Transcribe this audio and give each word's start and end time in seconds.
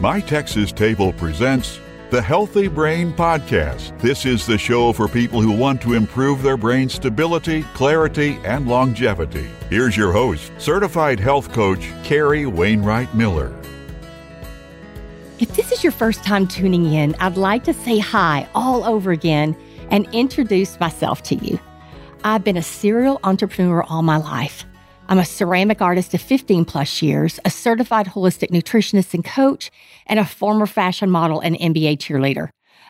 My 0.00 0.20
Texas 0.20 0.72
Table 0.72 1.14
presents 1.14 1.80
the 2.10 2.20
Healthy 2.20 2.68
Brain 2.68 3.14
Podcast. 3.14 3.98
This 3.98 4.26
is 4.26 4.44
the 4.44 4.58
show 4.58 4.92
for 4.92 5.08
people 5.08 5.40
who 5.40 5.50
want 5.50 5.80
to 5.80 5.94
improve 5.94 6.42
their 6.42 6.58
brain 6.58 6.90
stability, 6.90 7.62
clarity, 7.72 8.38
and 8.44 8.68
longevity. 8.68 9.48
Here's 9.70 9.96
your 9.96 10.12
host, 10.12 10.52
certified 10.58 11.18
health 11.18 11.50
coach, 11.50 11.88
Carrie 12.04 12.44
Wainwright 12.44 13.14
Miller. 13.14 13.50
If 15.38 15.56
this 15.56 15.72
is 15.72 15.82
your 15.82 15.92
first 15.92 16.22
time 16.22 16.46
tuning 16.46 16.92
in, 16.92 17.14
I'd 17.18 17.38
like 17.38 17.64
to 17.64 17.72
say 17.72 17.98
hi 17.98 18.46
all 18.54 18.84
over 18.84 19.12
again 19.12 19.56
and 19.90 20.06
introduce 20.12 20.78
myself 20.78 21.22
to 21.22 21.36
you. 21.36 21.58
I've 22.22 22.44
been 22.44 22.58
a 22.58 22.62
serial 22.62 23.18
entrepreneur 23.24 23.82
all 23.84 24.02
my 24.02 24.18
life. 24.18 24.66
I'm 25.08 25.18
a 25.18 25.24
ceramic 25.24 25.80
artist 25.80 26.14
of 26.14 26.20
15 26.20 26.64
plus 26.64 27.00
years, 27.00 27.38
a 27.44 27.50
certified 27.50 28.06
holistic 28.06 28.50
nutritionist 28.50 29.14
and 29.14 29.24
coach, 29.24 29.70
and 30.06 30.18
a 30.18 30.24
former 30.24 30.66
fashion 30.66 31.10
model 31.10 31.40
and 31.40 31.56
NBA 31.56 31.98
cheerleader. 31.98 32.48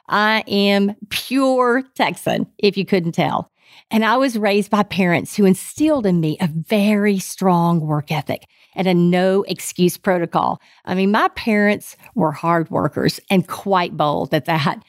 I 0.08 0.42
am 0.46 0.94
pure 1.10 1.82
Texan, 1.94 2.46
if 2.58 2.78
you 2.78 2.86
couldn't 2.86 3.12
tell. 3.12 3.50
And 3.90 4.04
I 4.04 4.16
was 4.16 4.38
raised 4.38 4.70
by 4.70 4.82
parents 4.82 5.36
who 5.36 5.44
instilled 5.44 6.06
in 6.06 6.20
me 6.20 6.38
a 6.40 6.48
very 6.48 7.18
strong 7.18 7.80
work 7.80 8.10
ethic 8.10 8.46
and 8.74 8.86
a 8.86 8.94
no 8.94 9.42
excuse 9.42 9.98
protocol. 9.98 10.60
I 10.86 10.94
mean, 10.94 11.10
my 11.10 11.28
parents 11.28 11.96
were 12.14 12.32
hard 12.32 12.70
workers 12.70 13.20
and 13.28 13.46
quite 13.46 13.96
bold 13.96 14.32
at 14.32 14.46
that. 14.46 14.82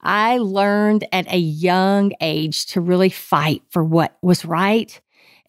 I 0.00 0.38
learned 0.38 1.06
at 1.12 1.32
a 1.32 1.38
young 1.38 2.12
age 2.20 2.66
to 2.66 2.80
really 2.80 3.10
fight 3.10 3.62
for 3.70 3.84
what 3.84 4.16
was 4.20 4.44
right 4.44 5.00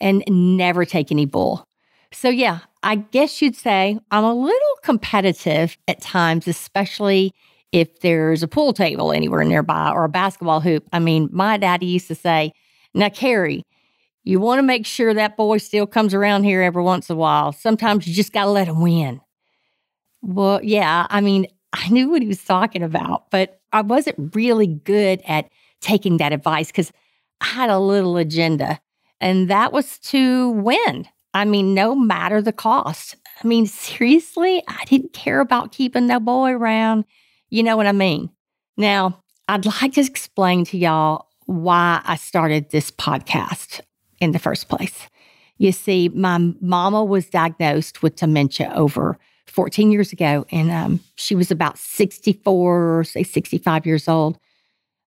and 0.03 0.23
never 0.27 0.85
take 0.85 1.11
any 1.11 1.25
bull. 1.25 1.65
So, 2.11 2.29
yeah, 2.29 2.59
I 2.83 2.95
guess 2.95 3.41
you'd 3.41 3.55
say 3.55 3.97
I'm 4.11 4.23
a 4.23 4.33
little 4.35 4.77
competitive 4.83 5.77
at 5.87 6.01
times, 6.01 6.47
especially 6.47 7.33
if 7.71 8.01
there's 8.01 8.43
a 8.43 8.47
pool 8.47 8.73
table 8.73 9.11
anywhere 9.11 9.43
nearby 9.43 9.89
or 9.89 10.03
a 10.03 10.09
basketball 10.09 10.59
hoop. 10.59 10.87
I 10.93 10.99
mean, 10.99 11.29
my 11.31 11.57
daddy 11.57 11.87
used 11.87 12.07
to 12.09 12.15
say, 12.15 12.51
Now, 12.93 13.09
Carrie, 13.09 13.63
you 14.23 14.39
want 14.39 14.59
to 14.59 14.63
make 14.63 14.85
sure 14.85 15.13
that 15.13 15.37
boy 15.37 15.57
still 15.57 15.87
comes 15.87 16.13
around 16.13 16.43
here 16.43 16.61
every 16.61 16.83
once 16.83 17.09
in 17.09 17.15
a 17.15 17.17
while. 17.17 17.51
Sometimes 17.51 18.07
you 18.07 18.13
just 18.13 18.33
got 18.33 18.45
to 18.45 18.51
let 18.51 18.67
him 18.67 18.81
win. 18.81 19.21
Well, 20.21 20.63
yeah, 20.63 21.07
I 21.09 21.21
mean, 21.21 21.47
I 21.73 21.89
knew 21.89 22.09
what 22.09 22.21
he 22.21 22.27
was 22.27 22.43
talking 22.43 22.83
about, 22.83 23.31
but 23.31 23.59
I 23.71 23.81
wasn't 23.81 24.35
really 24.35 24.67
good 24.67 25.21
at 25.27 25.49
taking 25.81 26.17
that 26.17 26.31
advice 26.31 26.67
because 26.67 26.91
I 27.41 27.47
had 27.47 27.69
a 27.69 27.79
little 27.79 28.17
agenda, 28.17 28.79
and 29.23 29.49
that 29.49 29.71
was 29.71 29.99
to 29.99 30.49
win. 30.49 31.07
I 31.33 31.45
mean, 31.45 31.73
no 31.73 31.95
matter 31.95 32.41
the 32.41 32.51
cost. 32.51 33.15
I 33.41 33.47
mean, 33.47 33.65
seriously, 33.65 34.61
I 34.67 34.83
didn't 34.83 35.13
care 35.13 35.39
about 35.39 35.71
keeping 35.71 36.07
that 36.07 36.25
boy 36.25 36.51
around. 36.51 37.05
You 37.49 37.63
know 37.63 37.77
what 37.77 37.87
I 37.87 37.93
mean? 37.93 38.29
Now, 38.75 39.23
I'd 39.47 39.65
like 39.65 39.93
to 39.93 40.01
explain 40.01 40.65
to 40.65 40.77
y'all 40.77 41.29
why 41.45 42.01
I 42.03 42.17
started 42.17 42.69
this 42.69 42.91
podcast 42.91 43.79
in 44.19 44.33
the 44.33 44.39
first 44.39 44.67
place. 44.67 45.07
You 45.57 45.71
see, 45.71 46.09
my 46.09 46.37
mama 46.59 47.01
was 47.01 47.29
diagnosed 47.29 48.03
with 48.03 48.17
dementia 48.17 48.73
over 48.75 49.17
14 49.47 49.89
years 49.89 50.11
ago, 50.11 50.45
and 50.51 50.69
um, 50.69 50.99
she 51.15 51.33
was 51.33 51.49
about 51.49 51.77
64, 51.77 53.05
say 53.05 53.23
65 53.23 53.85
years 53.85 54.09
old, 54.09 54.37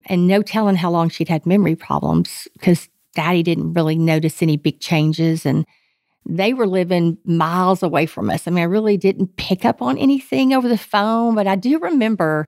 and 0.06 0.26
no 0.26 0.42
telling 0.42 0.78
how 0.78 0.90
long 0.90 1.10
she'd 1.10 1.28
had 1.28 1.46
memory 1.46 1.76
problems 1.76 2.48
because 2.54 2.88
daddy 3.16 3.44
didn't 3.44 3.74
really 3.74 3.96
notice 3.96 4.42
any 4.42 4.58
big 4.58 4.80
changes. 4.80 5.46
And 5.46 5.66
they 6.26 6.54
were 6.54 6.68
living 6.68 7.18
miles 7.26 7.84
away 7.84 8.06
from 8.06 8.30
us. 8.30 8.48
I 8.48 8.52
mean, 8.52 8.64
I 8.64 8.68
really 8.68 8.98
didn't 8.98 9.38
pick 9.38 9.66
up 9.66 9.82
on 9.82 9.98
anything 9.98 10.54
over 10.54 10.68
the 10.68 10.78
phone, 10.78 11.36
but 11.36 11.48
I 11.48 11.56
do 11.56 11.80
remember 11.80 12.48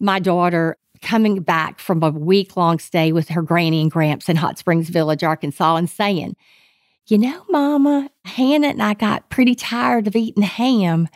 my 0.00 0.18
daughter 0.18 0.76
coming 1.02 1.40
back 1.40 1.78
from 1.78 2.02
a 2.02 2.10
week 2.10 2.56
long 2.56 2.78
stay 2.78 3.12
with 3.12 3.28
her 3.28 3.42
granny 3.42 3.80
and 3.80 3.90
gramps 3.90 4.28
in 4.28 4.36
Hot 4.36 4.58
Springs 4.58 4.88
Village, 4.88 5.22
Arkansas, 5.22 5.76
and 5.76 5.90
saying, 5.90 6.36
You 7.06 7.18
know, 7.18 7.44
Mama, 7.48 8.10
Hannah 8.24 8.68
and 8.68 8.82
I 8.82 8.94
got 8.94 9.30
pretty 9.30 9.54
tired 9.54 10.06
of 10.06 10.16
eating 10.16 10.42
ham. 10.42 11.08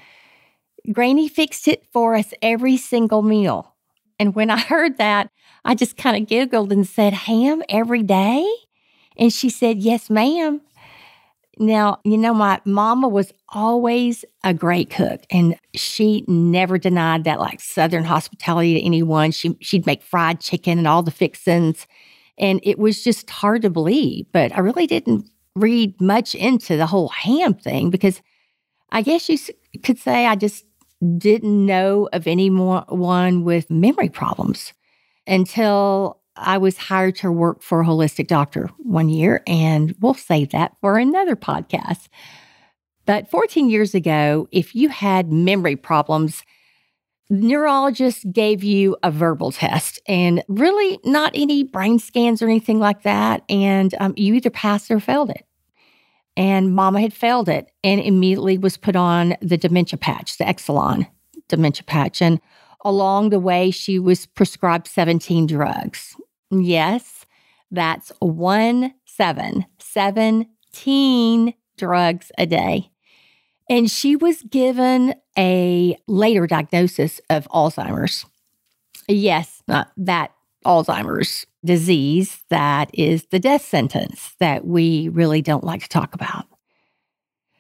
Granny 0.91 1.29
fixed 1.29 1.69
it 1.69 1.87
for 1.93 2.15
us 2.17 2.35
every 2.43 2.77
single 2.77 3.23
meal. 3.23 3.75
And 4.19 4.35
when 4.35 4.51
I 4.51 4.59
heard 4.61 4.99
that, 4.99 5.31
I 5.65 5.75
just 5.75 5.97
kind 5.97 6.21
of 6.21 6.29
giggled 6.29 6.73
and 6.73 6.87
said, 6.87 7.13
Ham 7.13 7.63
every 7.69 8.03
day? 8.03 8.45
And 9.17 9.33
she 9.33 9.49
said, 9.49 9.79
Yes, 9.79 10.11
ma'am. 10.11 10.61
Now, 11.59 11.99
you 12.05 12.17
know, 12.17 12.33
my 12.33 12.61
mama 12.65 13.09
was 13.09 13.33
always 13.51 14.25
a 14.43 14.55
great 14.55 14.89
cook 14.89 15.21
and 15.31 15.55
she 15.75 16.25
never 16.27 16.79
denied 16.79 17.25
that 17.25 17.41
like 17.41 17.61
Southern 17.61 18.05
hospitality 18.05 18.75
to 18.75 18.85
anyone. 18.85 19.33
She, 19.33 19.57
she'd 19.61 19.87
make 19.87 20.03
fried 20.03 20.41
chicken 20.41 20.79
and 20.79 20.89
all 20.89 21.03
the 21.03 21.11
fixins. 21.11 21.87
And 22.39 22.59
it 22.63 22.79
was 22.79 23.05
just 23.05 23.29
hard 23.29 23.63
to 23.63 23.71
believe. 23.71 24.27
But 24.33 24.57
I 24.57 24.61
really 24.61 24.87
didn't 24.87 25.29
read 25.55 26.01
much 26.01 26.35
into 26.35 26.79
the 26.79 26.87
whole 26.87 27.09
ham 27.09 27.55
thing 27.55 27.91
because 27.91 28.23
I 28.91 29.03
guess 29.03 29.29
you 29.29 29.39
could 29.83 29.99
say 29.99 30.27
I 30.27 30.37
just 30.37 30.65
didn't 31.19 31.67
know 31.67 32.09
of 32.13 32.27
anyone 32.27 33.45
with 33.45 33.71
memory 33.71 34.09
problems 34.09 34.73
until 35.27 36.22
I 36.37 36.59
was 36.59 36.77
hired 36.79 37.17
to 37.17 37.31
work 37.31 37.63
for 37.63 37.81
a 37.81 37.85
holistic 37.85 38.27
doctor 38.27 38.71
one 38.79 39.09
year, 39.09 39.43
and 39.47 39.95
we'll 40.01 40.15
save 40.15 40.51
that 40.51 40.77
for 40.81 40.99
another 40.99 41.37
podcast. 41.37 42.09
But 43.05 43.31
14 43.31 43.69
years 43.69 43.95
ago, 43.95 44.49
if 44.53 44.75
you 44.75 44.89
had 44.89 45.33
memory 45.33 45.77
problems, 45.77 46.45
neurologists 47.29 48.25
gave 48.33 48.63
you 48.63 48.97
a 49.03 49.11
verbal 49.11 49.51
test 49.51 50.01
and 50.07 50.43
really 50.49 50.99
not 51.05 51.33
any 51.35 51.65
brain 51.65 51.99
scans 51.99 52.43
or 52.43 52.47
anything 52.47 52.79
like 52.79 53.03
that. 53.03 53.43
And 53.49 53.95
um, 54.01 54.15
you 54.17 54.35
either 54.35 54.51
passed 54.51 54.91
or 54.91 55.01
failed 55.01 55.31
it. 55.31 55.45
And 56.37 56.75
mama 56.75 57.01
had 57.01 57.13
failed 57.13 57.49
it 57.49 57.71
and 57.85 58.01
immediately 58.01 58.57
was 58.57 58.77
put 58.77 58.97
on 58.97 59.37
the 59.43 59.59
dementia 59.59 59.99
patch, 59.99 60.39
the 60.39 60.45
Exelon 60.45 61.07
dementia 61.49 61.85
patch. 61.85 62.23
And 62.23 62.41
along 62.85 63.31
the 63.31 63.39
way, 63.39 63.71
she 63.71 63.99
was 63.99 64.27
prescribed 64.27 64.89
17 64.89 65.47
drugs. 65.47 66.17
Yes, 66.51 67.27
that's 67.71 68.13
one 68.21 68.95
seven, 69.07 69.67
17 69.79 71.55
drugs 71.77 72.33
a 72.39 72.47
day. 72.47 72.91
And 73.71 73.91
she 73.91 74.17
was 74.17 74.43
given 74.43 75.15
a 75.39 75.97
later 76.07 76.47
diagnosis 76.47 77.21
of 77.31 77.49
Alzheimer's. 77.49 78.27
Yes, 79.09 79.63
uh, 79.69 79.85
that 79.97 80.33
Alzheimer's 80.65 81.47
disease 81.65 82.43
that 82.51 82.91
is 82.93 83.27
the 83.27 83.39
death 83.39 83.65
sentence 83.65 84.35
that 84.41 84.67
we 84.67 85.09
really 85.09 85.43
don't 85.43 85.65
like 85.65 85.83
to 85.83 85.89
talk 85.89 86.15
about. 86.15 86.47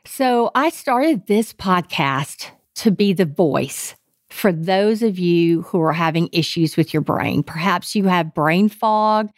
So 0.04 0.50
I 0.54 0.70
started 0.70 1.26
this 1.26 1.52
podcast 1.52 2.50
to 2.76 2.90
be 2.90 3.12
the 3.12 3.24
voice 3.24 3.94
for 4.32 4.52
those 4.52 5.02
of 5.02 5.18
you 5.18 5.62
who 5.62 5.80
are 5.82 5.92
having 5.92 6.28
issues 6.32 6.76
with 6.76 6.92
your 6.92 7.02
brain. 7.02 7.42
Perhaps 7.42 7.94
you 7.94 8.04
have 8.04 8.34
brain 8.34 8.68
fog, 8.68 9.30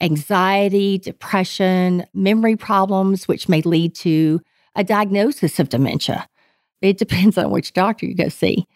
anxiety, 0.00 0.98
depression, 0.98 2.04
memory 2.12 2.56
problems, 2.56 3.26
which 3.26 3.48
may 3.48 3.62
lead 3.62 3.94
to 3.94 4.40
a 4.76 4.84
diagnosis 4.84 5.58
of 5.58 5.70
dementia. 5.70 6.28
It 6.82 6.98
depends 6.98 7.38
on 7.38 7.50
which 7.50 7.72
doctor 7.72 8.06
you 8.06 8.14
go 8.14 8.28
see. 8.28 8.66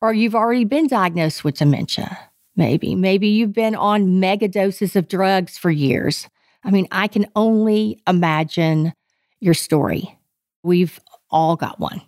Or 0.00 0.12
you've 0.12 0.34
already 0.34 0.64
been 0.64 0.86
diagnosed 0.86 1.44
with 1.44 1.56
dementia, 1.56 2.16
maybe. 2.56 2.94
Maybe 2.94 3.28
you've 3.28 3.52
been 3.52 3.74
on 3.74 4.20
mega 4.20 4.48
doses 4.48 4.96
of 4.96 5.08
drugs 5.08 5.58
for 5.58 5.70
years. 5.70 6.28
I 6.64 6.70
mean, 6.70 6.86
I 6.90 7.08
can 7.08 7.26
only 7.36 8.00
imagine 8.06 8.92
your 9.40 9.54
story. 9.54 10.16
We've 10.62 10.98
all 11.30 11.56
got 11.56 11.80
one. 11.80 12.00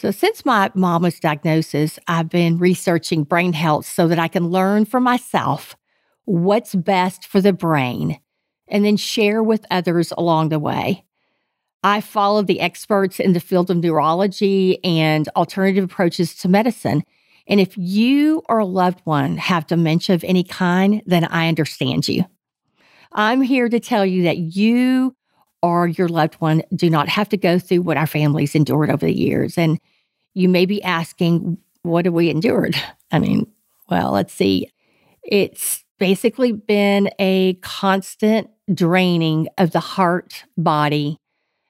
So, 0.00 0.10
since 0.10 0.46
my 0.46 0.70
mama's 0.74 1.20
diagnosis, 1.20 1.98
I've 2.08 2.30
been 2.30 2.56
researching 2.56 3.22
brain 3.22 3.52
health 3.52 3.84
so 3.84 4.08
that 4.08 4.18
I 4.18 4.28
can 4.28 4.48
learn 4.48 4.86
for 4.86 4.98
myself 4.98 5.76
what's 6.24 6.74
best 6.74 7.26
for 7.26 7.42
the 7.42 7.52
brain 7.52 8.18
and 8.66 8.82
then 8.82 8.96
share 8.96 9.42
with 9.42 9.66
others 9.70 10.10
along 10.16 10.48
the 10.48 10.58
way. 10.58 11.04
I 11.84 12.00
follow 12.00 12.40
the 12.40 12.60
experts 12.60 13.20
in 13.20 13.34
the 13.34 13.40
field 13.40 13.70
of 13.70 13.76
neurology 13.76 14.82
and 14.82 15.28
alternative 15.36 15.84
approaches 15.84 16.34
to 16.36 16.48
medicine. 16.48 17.02
And 17.46 17.60
if 17.60 17.76
you 17.76 18.42
or 18.48 18.60
a 18.60 18.64
loved 18.64 19.02
one 19.04 19.36
have 19.36 19.66
dementia 19.66 20.14
of 20.14 20.24
any 20.24 20.44
kind, 20.44 21.02
then 21.04 21.26
I 21.26 21.46
understand 21.46 22.08
you. 22.08 22.24
I'm 23.12 23.42
here 23.42 23.68
to 23.68 23.80
tell 23.80 24.06
you 24.06 24.22
that 24.22 24.38
you 24.38 25.14
or 25.62 25.88
your 25.88 26.08
loved 26.08 26.34
one 26.36 26.62
do 26.74 26.88
not 26.88 27.08
have 27.08 27.28
to 27.30 27.36
go 27.36 27.58
through 27.58 27.82
what 27.82 27.96
our 27.96 28.06
families 28.06 28.54
endured 28.54 28.90
over 28.90 29.06
the 29.06 29.16
years. 29.16 29.58
And 29.58 29.78
you 30.34 30.48
may 30.48 30.66
be 30.66 30.82
asking, 30.82 31.58
what 31.82 32.04
have 32.04 32.14
we 32.14 32.30
endured? 32.30 32.76
I 33.10 33.18
mean, 33.18 33.50
well, 33.88 34.12
let's 34.12 34.32
see. 34.32 34.70
It's 35.22 35.84
basically 35.98 36.52
been 36.52 37.10
a 37.18 37.54
constant 37.54 38.48
draining 38.72 39.48
of 39.58 39.72
the 39.72 39.80
heart, 39.80 40.44
body, 40.56 41.18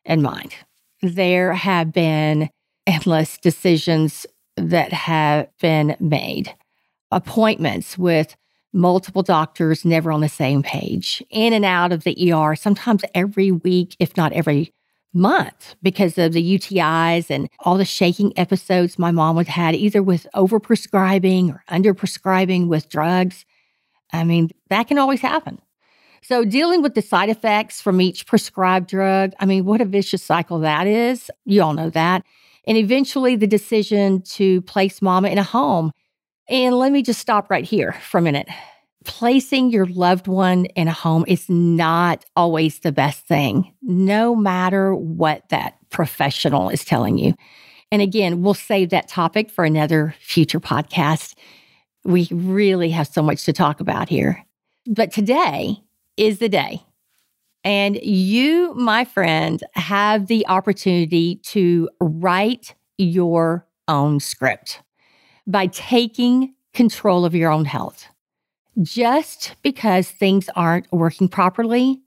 and 0.05 0.23
mind. 0.23 0.55
There 1.03 1.53
have 1.53 1.93
been 1.93 2.51
endless 2.87 3.39
decisions 3.39 4.27
that 4.57 4.93
have 4.93 5.49
been 5.61 5.97
made, 5.99 6.55
appointments 7.11 7.97
with 7.97 8.37
multiple 8.73 9.23
doctors 9.23 9.85
never 9.85 10.13
on 10.13 10.21
the 10.21 10.29
same 10.29 10.63
page, 10.63 11.23
in 11.31 11.53
and 11.53 11.65
out 11.65 11.93
of 11.93 12.05
the 12.05 12.33
ER, 12.33 12.55
sometimes 12.55 13.03
every 13.15 13.51
week, 13.51 13.97
if 13.99 14.17
not 14.17 14.33
every 14.33 14.73
month, 15.13 15.75
because 15.83 16.17
of 16.19 16.33
the 16.33 16.59
UTIs 16.59 17.31
and 17.31 17.49
all 17.61 17.77
the 17.77 17.85
shaking 17.85 18.33
episodes 18.39 18.99
my 18.99 19.11
mom 19.11 19.37
would 19.37 19.49
had, 19.49 19.75
either 19.75 20.03
with 20.03 20.27
overprescribing 20.35 21.51
or 21.51 21.65
underprescribing 21.69 22.69
with 22.69 22.89
drugs. 22.89 23.45
I 24.13 24.25
mean, 24.25 24.51
that 24.69 24.87
can 24.87 24.99
always 24.99 25.21
happen. 25.21 25.61
So, 26.23 26.45
dealing 26.45 26.83
with 26.83 26.95
the 26.95 27.03
side 27.03 27.31
effects 27.31 27.81
from 27.81 28.01
each 28.01 28.27
prescribed 28.27 28.89
drug, 28.89 29.33
I 29.41 29.47
mean, 29.47 29.65
what 29.65 29.81
a 29.81 29.87
vicious 29.87 30.23
cycle 30.23 30.61
that 30.61 30.87
is. 30.87 31.31
You 31.45 31.63
all 31.63 31.73
know 31.73 31.91
that. 31.91 32.25
And 32.67 32.77
eventually, 32.77 33.37
the 33.37 33.47
decision 33.47 34.23
to 34.23 34.61
place 34.63 35.01
mama 35.01 35.29
in 35.29 35.39
a 35.39 35.43
home. 35.43 35.93
And 36.51 36.75
let 36.77 36.91
me 36.91 37.03
just 37.03 37.21
stop 37.21 37.49
right 37.49 37.65
here 37.65 37.93
for 38.03 38.19
a 38.19 38.23
minute. 38.23 38.49
Placing 39.05 39.71
your 39.71 39.87
loved 39.87 40.27
one 40.27 40.67
in 40.67 40.89
a 40.89 40.93
home 40.93 41.25
is 41.29 41.49
not 41.49 42.25
always 42.35 42.81
the 42.81 42.93
best 42.93 43.25
thing, 43.27 43.73
no 43.81 44.35
matter 44.35 44.95
what 44.95 45.49
that 45.51 45.79
professional 45.91 46.69
is 46.69 46.85
telling 46.85 47.17
you. 47.17 47.35
And 47.93 48.03
again, 48.03 48.43
we'll 48.43 48.55
save 48.55 48.91
that 48.91 49.09
topic 49.09 49.51
for 49.51 49.65
another 49.65 50.15
future 50.21 50.61
podcast. 50.61 51.35
We 52.05 52.29
really 52.33 52.91
have 52.91 53.07
so 53.07 53.23
much 53.23 53.45
to 53.45 53.53
talk 53.53 53.81
about 53.81 54.09
here. 54.09 54.45
But 54.87 55.13
today, 55.13 55.83
is 56.17 56.39
the 56.39 56.49
day. 56.49 56.85
And 57.65 57.97
you, 58.03 58.75
my 58.75 59.05
friend, 59.05 59.63
have 59.75 60.27
the 60.27 60.47
opportunity 60.49 61.37
to 61.45 61.89
write 62.01 62.75
your 62.99 63.67
own 63.89 64.21
script 64.21 64.83
by 65.47 65.67
taking 65.69 66.55
control 66.73 67.25
of 67.25 67.35
your 67.35 67.51
own 67.51 67.65
health. 67.65 68.07
Just 68.81 69.55
because 69.63 70.11
things 70.11 70.49
aren't 70.55 70.91
working 70.93 71.29
properly 71.29 72.01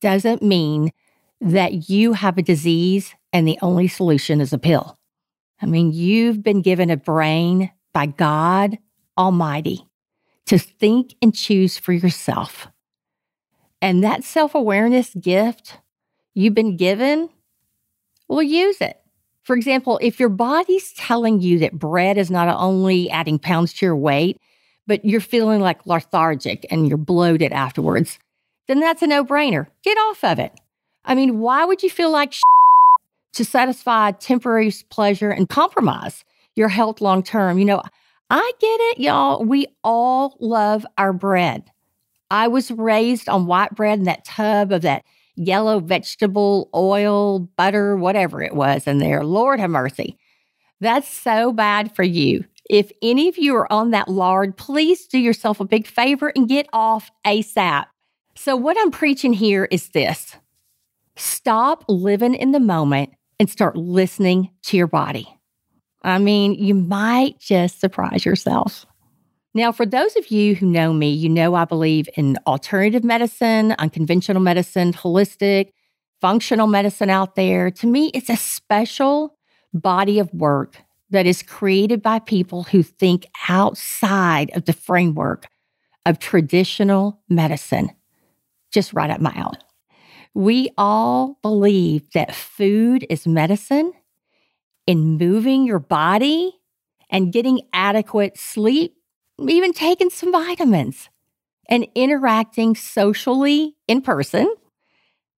doesn't 0.00 0.42
mean 0.42 0.92
that 1.40 1.88
you 1.88 2.12
have 2.12 2.38
a 2.38 2.42
disease 2.42 3.14
and 3.32 3.46
the 3.46 3.58
only 3.62 3.88
solution 3.88 4.40
is 4.40 4.52
a 4.52 4.58
pill. 4.58 4.98
I 5.60 5.66
mean, 5.66 5.92
you've 5.92 6.42
been 6.42 6.62
given 6.62 6.90
a 6.90 6.96
brain 6.96 7.70
by 7.92 8.06
God 8.06 8.78
Almighty 9.16 9.86
to 10.46 10.58
think 10.58 11.14
and 11.22 11.34
choose 11.34 11.78
for 11.78 11.92
yourself. 11.92 12.68
And 13.80 14.02
that 14.04 14.24
self 14.24 14.54
awareness 14.54 15.14
gift 15.14 15.78
you've 16.34 16.54
been 16.54 16.76
given, 16.76 17.30
well, 18.28 18.42
use 18.42 18.80
it. 18.80 19.00
For 19.46 19.54
example, 19.54 20.00
if 20.02 20.18
your 20.18 20.28
body's 20.28 20.92
telling 20.94 21.40
you 21.40 21.60
that 21.60 21.78
bread 21.78 22.18
is 22.18 22.32
not 22.32 22.48
only 22.48 23.08
adding 23.10 23.38
pounds 23.38 23.72
to 23.74 23.86
your 23.86 23.94
weight, 23.94 24.40
but 24.88 25.04
you're 25.04 25.20
feeling 25.20 25.60
like 25.60 25.86
lethargic 25.86 26.66
and 26.68 26.88
you're 26.88 26.98
bloated 26.98 27.52
afterwards, 27.52 28.18
then 28.66 28.80
that's 28.80 29.02
a 29.02 29.06
no 29.06 29.24
brainer. 29.24 29.68
Get 29.84 29.96
off 29.98 30.24
of 30.24 30.40
it. 30.40 30.52
I 31.04 31.14
mean, 31.14 31.38
why 31.38 31.64
would 31.64 31.84
you 31.84 31.90
feel 31.90 32.10
like 32.10 32.34
to 33.34 33.44
satisfy 33.44 34.10
temporary 34.10 34.72
pleasure 34.90 35.30
and 35.30 35.48
compromise 35.48 36.24
your 36.56 36.68
health 36.68 37.00
long 37.00 37.22
term? 37.22 37.60
You 37.60 37.66
know, 37.66 37.82
I 38.28 38.52
get 38.58 38.80
it, 38.80 38.98
y'all. 38.98 39.44
We 39.44 39.68
all 39.84 40.36
love 40.40 40.84
our 40.98 41.12
bread. 41.12 41.70
I 42.32 42.48
was 42.48 42.72
raised 42.72 43.28
on 43.28 43.46
white 43.46 43.76
bread 43.76 44.00
in 44.00 44.06
that 44.06 44.24
tub 44.24 44.72
of 44.72 44.82
that 44.82 45.04
yellow 45.36 45.80
vegetable 45.80 46.68
oil, 46.74 47.40
butter, 47.56 47.96
whatever 47.96 48.42
it 48.42 48.54
was 48.54 48.86
in 48.86 48.98
there. 48.98 49.24
Lord 49.24 49.60
have 49.60 49.70
mercy. 49.70 50.18
That's 50.80 51.08
so 51.08 51.52
bad 51.52 51.94
for 51.94 52.02
you. 52.02 52.44
If 52.68 52.90
any 53.00 53.28
of 53.28 53.38
you 53.38 53.54
are 53.54 53.72
on 53.72 53.92
that 53.92 54.08
lard, 54.08 54.56
please 54.56 55.06
do 55.06 55.18
yourself 55.18 55.60
a 55.60 55.64
big 55.64 55.86
favor 55.86 56.32
and 56.34 56.48
get 56.48 56.66
off 56.72 57.10
ASAP. 57.24 57.86
So, 58.34 58.56
what 58.56 58.76
I'm 58.78 58.90
preaching 58.90 59.32
here 59.32 59.66
is 59.70 59.90
this 59.90 60.36
stop 61.16 61.84
living 61.88 62.34
in 62.34 62.52
the 62.52 62.60
moment 62.60 63.10
and 63.38 63.48
start 63.48 63.76
listening 63.76 64.50
to 64.64 64.76
your 64.76 64.86
body. 64.86 65.28
I 66.02 66.18
mean, 66.18 66.54
you 66.54 66.74
might 66.74 67.38
just 67.38 67.80
surprise 67.80 68.24
yourself. 68.24 68.86
Now, 69.56 69.72
for 69.72 69.86
those 69.86 70.14
of 70.16 70.30
you 70.30 70.54
who 70.54 70.66
know 70.66 70.92
me, 70.92 71.08
you 71.08 71.30
know 71.30 71.54
I 71.54 71.64
believe 71.64 72.10
in 72.14 72.36
alternative 72.46 73.02
medicine, 73.02 73.74
unconventional 73.78 74.42
medicine, 74.42 74.92
holistic, 74.92 75.70
functional 76.20 76.66
medicine 76.66 77.08
out 77.08 77.36
there. 77.36 77.70
To 77.70 77.86
me, 77.86 78.10
it's 78.12 78.28
a 78.28 78.36
special 78.36 79.38
body 79.72 80.18
of 80.18 80.30
work 80.34 80.76
that 81.08 81.24
is 81.24 81.42
created 81.42 82.02
by 82.02 82.18
people 82.18 82.64
who 82.64 82.82
think 82.82 83.24
outside 83.48 84.50
of 84.54 84.66
the 84.66 84.74
framework 84.74 85.46
of 86.04 86.18
traditional 86.18 87.22
medicine. 87.30 87.88
Just 88.70 88.92
right 88.92 89.08
up 89.08 89.22
my 89.22 89.32
alley. 89.34 89.56
We 90.34 90.68
all 90.76 91.38
believe 91.40 92.10
that 92.10 92.34
food 92.34 93.06
is 93.08 93.26
medicine, 93.26 93.94
in 94.86 95.16
moving 95.16 95.64
your 95.64 95.78
body 95.78 96.52
and 97.08 97.32
getting 97.32 97.62
adequate 97.72 98.36
sleep 98.36 98.92
even 99.40 99.72
taking 99.72 100.10
some 100.10 100.32
vitamins 100.32 101.08
and 101.68 101.86
interacting 101.94 102.74
socially 102.74 103.74
in 103.88 104.00
person 104.00 104.52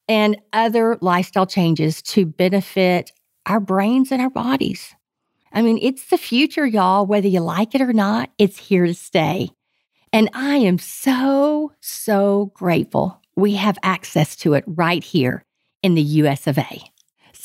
and 0.08 0.40
other 0.52 0.98
lifestyle 1.00 1.46
changes 1.46 2.00
to 2.02 2.26
benefit 2.26 3.12
our 3.46 3.60
brains 3.60 4.12
and 4.12 4.22
our 4.22 4.30
bodies. 4.30 4.94
I 5.52 5.62
mean, 5.62 5.78
it's 5.80 6.08
the 6.10 6.18
future, 6.18 6.66
y'all. 6.66 7.06
Whether 7.06 7.28
you 7.28 7.40
like 7.40 7.74
it 7.74 7.80
or 7.80 7.92
not, 7.92 8.30
it's 8.38 8.58
here 8.58 8.86
to 8.86 8.94
stay. 8.94 9.50
And 10.12 10.28
I 10.32 10.56
am 10.56 10.78
so, 10.78 11.72
so 11.80 12.52
grateful 12.54 13.20
we 13.36 13.54
have 13.54 13.78
access 13.82 14.36
to 14.36 14.54
it 14.54 14.64
right 14.66 15.04
here 15.04 15.44
in 15.82 15.94
the 15.94 16.02
US 16.02 16.46
of 16.46 16.58
A. 16.58 16.82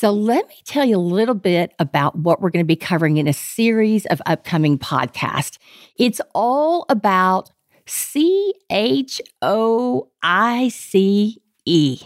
So, 0.04 0.12
let 0.12 0.46
me 0.48 0.56
tell 0.66 0.84
you 0.84 0.98
a 0.98 0.98
little 0.98 1.34
bit 1.34 1.72
about 1.78 2.14
what 2.14 2.42
we're 2.42 2.50
going 2.50 2.62
to 2.62 2.66
be 2.66 2.76
covering 2.76 3.16
in 3.16 3.26
a 3.26 3.32
series 3.32 4.04
of 4.04 4.20
upcoming 4.26 4.78
podcasts. 4.78 5.56
It's 5.96 6.20
all 6.34 6.84
about 6.90 7.50
C 7.86 8.52
H 8.68 9.22
O 9.40 10.10
I 10.22 10.68
C 10.68 11.40
E. 11.64 12.02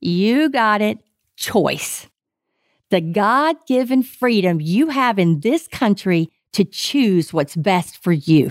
You 0.00 0.50
got 0.50 0.82
it, 0.82 0.98
choice. 1.36 2.08
The 2.90 3.00
God 3.00 3.54
given 3.68 4.02
freedom 4.02 4.60
you 4.60 4.88
have 4.88 5.16
in 5.16 5.38
this 5.38 5.68
country 5.68 6.32
to 6.54 6.64
choose 6.64 7.32
what's 7.32 7.54
best 7.54 8.02
for 8.02 8.10
you. 8.10 8.50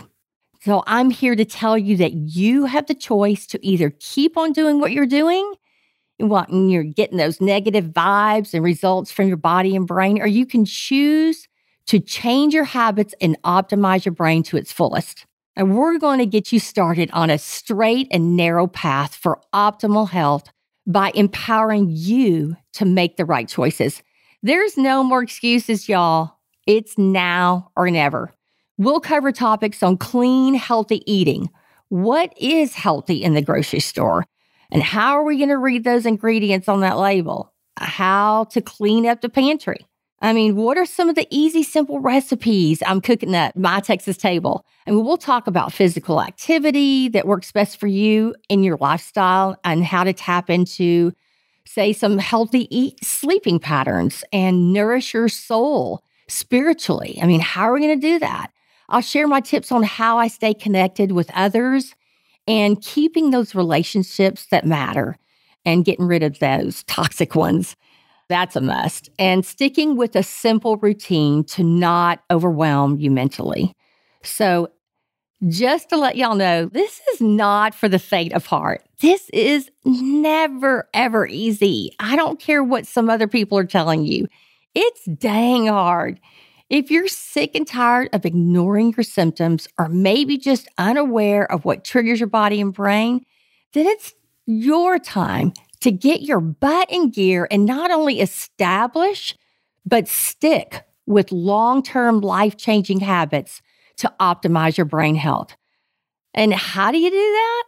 So, 0.62 0.82
I'm 0.88 1.10
here 1.10 1.36
to 1.36 1.44
tell 1.44 1.78
you 1.78 1.98
that 1.98 2.14
you 2.14 2.64
have 2.64 2.88
the 2.88 2.96
choice 2.96 3.48
to 3.48 3.60
either 3.68 3.90
keep 4.00 4.38
on 4.38 4.54
doing 4.54 4.80
what 4.80 4.94
you're 4.94 5.06
doing 5.06 5.56
and 6.20 6.72
you're 6.72 6.84
getting 6.84 7.18
those 7.18 7.40
negative 7.40 7.86
vibes 7.86 8.54
and 8.54 8.64
results 8.64 9.12
from 9.12 9.28
your 9.28 9.38
body 9.38 9.76
and 9.76 9.88
brain, 9.88 10.22
or 10.22 10.28
you 10.28 10.46
can 10.46 10.66
choose 10.66 11.48
to 11.88 12.00
change 12.00 12.54
your 12.54 12.64
habits 12.64 13.14
and 13.22 13.42
optimize 13.44 14.06
your 14.06 14.14
brain 14.14 14.44
to 14.44 14.58
its 14.58 14.72
fullest. 14.72 15.26
And 15.56 15.76
we're 15.76 15.98
going 15.98 16.20
to 16.20 16.26
get 16.26 16.52
you 16.52 16.60
started 16.60 17.10
on 17.14 17.30
a 17.30 17.38
straight 17.38 18.08
and 18.12 18.36
narrow 18.36 18.68
path 18.68 19.16
for 19.16 19.42
optimal 19.54 20.10
health 20.10 20.50
by 20.86 21.12
empowering 21.16 21.88
you 21.90 22.56
to 22.74 22.86
make 22.86 23.18
the 23.18 23.26
right 23.26 23.48
choices. 23.48 24.04
There's 24.44 24.78
no 24.78 25.04
more 25.04 25.24
excuses, 25.24 25.90
y'all. 25.90 26.38
It's 26.68 26.98
now 26.98 27.72
or 27.76 27.90
never. 27.90 28.34
We'll 28.78 29.00
cover 29.00 29.32
topics 29.32 29.82
on 29.82 29.98
clean, 29.98 30.54
healthy 30.54 31.02
eating. 31.12 31.50
What 31.90 32.34
is 32.38 32.76
healthy 32.76 33.24
in 33.24 33.34
the 33.34 33.42
grocery 33.42 33.80
store? 33.80 34.26
And 34.72 34.84
how 34.84 35.14
are 35.14 35.24
we 35.24 35.38
going 35.38 35.50
to 35.50 35.58
read 35.58 35.84
those 35.84 36.06
ingredients 36.06 36.68
on 36.68 36.82
that 36.82 36.98
label? 36.98 37.54
How 37.78 38.46
to 38.46 38.62
clean 38.62 39.06
up 39.06 39.22
the 39.22 39.30
pantry. 39.30 39.88
I 40.20 40.34
mean, 40.34 40.56
what 40.56 40.78
are 40.78 40.86
some 40.86 41.10
of 41.10 41.16
the 41.16 41.28
easy, 41.30 41.62
simple 41.62 42.00
recipes 42.00 42.82
I'm 42.86 43.02
cooking 43.02 43.36
at 43.36 43.56
my 43.56 43.80
Texas 43.80 44.18
table? 44.18 44.66
And 44.88 45.06
we'll 45.06 45.18
talk 45.18 45.46
about 45.46 45.74
physical 45.74 46.22
activity 46.22 47.08
that 47.10 47.28
works 47.28 47.52
best 47.52 47.80
for 47.80 47.88
you 47.88 48.34
in 48.50 48.64
your 48.64 48.78
lifestyle 48.78 49.60
and 49.64 49.86
how 49.86 50.04
to 50.04 50.14
tap 50.14 50.50
into, 50.50 51.14
say, 51.66 51.94
some 51.94 52.18
healthy 52.18 52.68
eat 52.76 53.04
sleeping 53.04 53.60
patterns 53.60 54.24
and 54.34 54.74
nourish 54.74 55.14
your 55.14 55.30
soul 55.30 56.04
spiritually. 56.28 57.20
I 57.22 57.28
mean, 57.28 57.40
how 57.40 57.70
are 57.70 57.74
we 57.74 57.82
going 57.82 58.02
to 58.02 58.08
do 58.08 58.20
that? 58.20 58.52
I'll 58.90 59.02
share 59.02 59.28
my 59.28 59.42
tips 59.42 59.72
on 59.72 59.84
how 59.84 60.18
I 60.18 60.30
stay 60.30 60.54
connected 60.54 61.12
with 61.12 61.30
others 61.36 61.94
and 62.48 62.82
keeping 62.82 63.32
those 63.32 63.56
relationships 63.56 64.48
that 64.52 64.66
matter 64.66 65.18
and 65.66 65.86
getting 65.86 66.08
rid 66.08 66.24
of 66.24 66.40
those 66.40 66.84
toxic 66.88 67.36
ones. 67.36 67.76
That's 68.30 68.56
a 68.56 68.62
must. 68.62 69.10
And 69.20 69.46
sticking 69.46 69.96
with 69.96 70.16
a 70.16 70.24
simple 70.24 70.78
routine 70.78 71.44
to 71.46 71.64
not 71.64 72.20
overwhelm 72.32 72.98
you 72.98 73.12
mentally. 73.12 73.74
So, 74.24 74.70
just 75.48 75.90
to 75.90 75.98
let 75.98 76.18
y'all 76.18 76.34
know, 76.34 76.66
this 76.66 77.00
is 77.14 77.22
not 77.22 77.76
for 77.76 77.88
the 77.88 78.00
faint 78.00 78.34
of 78.34 78.48
heart. 78.48 78.82
This 79.02 79.30
is 79.32 79.70
never, 79.86 80.90
ever 80.96 81.28
easy. 81.28 81.92
I 82.00 82.16
don't 82.16 82.40
care 82.40 82.64
what 82.64 82.88
some 82.88 83.08
other 83.08 83.28
people 83.28 83.56
are 83.56 83.64
telling 83.64 84.04
you. 84.04 84.28
It's 84.74 85.06
dang 85.06 85.68
hard. 85.68 86.20
If 86.70 86.92
you're 86.92 87.08
sick 87.08 87.56
and 87.56 87.66
tired 87.66 88.10
of 88.12 88.26
ignoring 88.26 88.94
your 88.98 89.04
symptoms 89.04 89.68
or 89.80 89.88
maybe 89.88 90.38
just 90.38 90.68
unaware 90.78 91.50
of 91.50 91.64
what 91.64 91.86
triggers 91.86 92.20
your 92.20 92.28
body 92.28 92.60
and 92.60 92.74
brain, 92.74 93.22
then 93.74 93.88
it's 93.88 94.14
your 94.46 95.00
time 95.00 95.54
to 95.82 95.92
get 95.92 96.22
your 96.22 96.42
butt 96.42 96.90
in 96.92 97.10
gear 97.10 97.48
and 97.50 97.66
not 97.66 97.92
only 97.92 98.20
establish, 98.20 99.36
but 99.86 100.08
stick 100.08 100.84
with 101.06 101.32
long 101.32 101.82
term 101.82 102.20
life 102.20 102.58
changing 102.58 103.00
habits 103.00 103.62
to 103.98 104.14
optimize 104.20 104.78
your 104.78 104.86
brain 104.86 105.16
health. 105.16 105.56
And 106.34 106.54
how 106.54 106.92
do 106.92 106.98
you 106.98 107.10
do 107.10 107.16
that? 107.16 107.64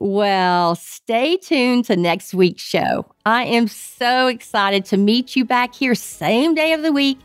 Well, 0.00 0.76
stay 0.76 1.36
tuned 1.38 1.86
to 1.86 1.96
next 1.96 2.32
week's 2.32 2.62
show. 2.62 3.12
I 3.26 3.44
am 3.44 3.66
so 3.66 4.28
excited 4.28 4.84
to 4.86 4.96
meet 4.96 5.34
you 5.34 5.44
back 5.44 5.74
here, 5.74 5.94
same 5.96 6.54
day 6.54 6.72
of 6.72 6.82
the 6.82 6.92
week, 6.92 7.18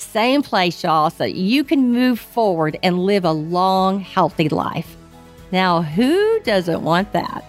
same 0.00 0.42
place, 0.42 0.82
y'all, 0.82 1.10
so 1.10 1.24
you 1.24 1.64
can 1.64 1.92
move 1.92 2.18
forward 2.18 2.78
and 2.82 3.04
live 3.04 3.24
a 3.24 3.32
long, 3.32 4.00
healthy 4.00 4.48
life. 4.48 4.96
Now, 5.52 5.82
who 5.82 6.40
doesn't 6.40 6.82
want 6.82 7.12
that? 7.12 7.44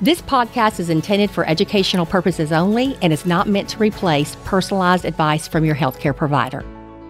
This 0.00 0.20
podcast 0.20 0.80
is 0.80 0.90
intended 0.90 1.30
for 1.30 1.46
educational 1.46 2.06
purposes 2.06 2.50
only 2.50 2.98
and 3.02 3.12
is 3.12 3.24
not 3.24 3.48
meant 3.48 3.68
to 3.70 3.78
replace 3.78 4.36
personalized 4.44 5.04
advice 5.04 5.46
from 5.46 5.64
your 5.64 5.76
healthcare 5.76 6.16
provider. 6.16 6.64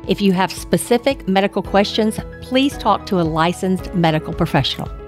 If 0.09 0.21
you 0.21 0.33
have 0.33 0.53
specific 0.53 1.27
medical 1.27 1.63
questions, 1.63 2.19
please 2.43 2.77
talk 2.77 3.07
to 3.07 3.21
a 3.21 3.23
licensed 3.23 3.95
medical 3.95 4.35
professional. 4.35 5.02